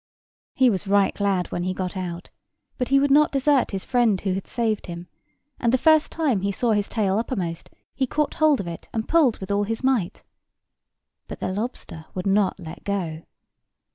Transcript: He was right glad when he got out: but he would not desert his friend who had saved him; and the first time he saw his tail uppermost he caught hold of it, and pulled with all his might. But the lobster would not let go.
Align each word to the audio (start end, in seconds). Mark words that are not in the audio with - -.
He 0.55 0.71
was 0.71 0.87
right 0.87 1.13
glad 1.13 1.51
when 1.51 1.61
he 1.61 1.75
got 1.75 1.95
out: 1.95 2.31
but 2.79 2.89
he 2.89 2.99
would 2.99 3.11
not 3.11 3.31
desert 3.31 3.69
his 3.69 3.85
friend 3.85 4.19
who 4.19 4.33
had 4.33 4.47
saved 4.47 4.87
him; 4.87 5.05
and 5.59 5.71
the 5.71 5.77
first 5.77 6.11
time 6.11 6.41
he 6.41 6.51
saw 6.51 6.71
his 6.71 6.89
tail 6.89 7.19
uppermost 7.19 7.69
he 7.93 8.07
caught 8.07 8.33
hold 8.33 8.59
of 8.59 8.65
it, 8.65 8.89
and 8.93 9.07
pulled 9.07 9.37
with 9.37 9.51
all 9.51 9.61
his 9.65 9.83
might. 9.83 10.23
But 11.27 11.39
the 11.39 11.53
lobster 11.53 12.05
would 12.15 12.25
not 12.25 12.59
let 12.59 12.83
go. 12.83 13.21